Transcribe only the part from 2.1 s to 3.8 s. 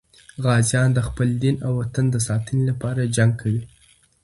د ساتنې لپاره جنګ کوي.